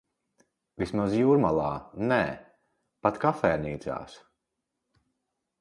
Vismaz 0.83 1.13
Jūrmalā 1.17 1.67
nē. 2.13 2.19
Pat 3.07 3.23
kafejnīcās. 3.27 4.21